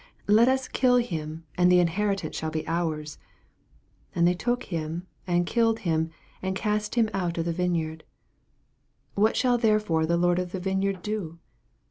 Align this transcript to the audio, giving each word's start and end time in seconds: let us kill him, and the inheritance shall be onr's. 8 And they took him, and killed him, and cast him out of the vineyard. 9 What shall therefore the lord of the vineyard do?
let 0.25 0.47
us 0.49 0.67
kill 0.67 0.95
him, 0.97 1.43
and 1.59 1.71
the 1.71 1.79
inheritance 1.79 2.35
shall 2.35 2.49
be 2.49 2.63
onr's. 2.63 3.19
8 4.13 4.17
And 4.17 4.27
they 4.27 4.33
took 4.33 4.63
him, 4.63 5.05
and 5.27 5.45
killed 5.45 5.81
him, 5.81 6.09
and 6.41 6.55
cast 6.55 6.95
him 6.95 7.07
out 7.13 7.37
of 7.37 7.45
the 7.45 7.53
vineyard. 7.53 8.03
9 9.15 9.21
What 9.23 9.35
shall 9.37 9.59
therefore 9.59 10.07
the 10.07 10.17
lord 10.17 10.39
of 10.39 10.53
the 10.53 10.59
vineyard 10.59 11.03
do? 11.03 11.37